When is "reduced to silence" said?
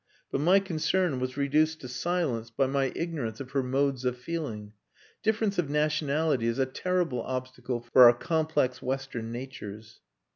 1.37-2.49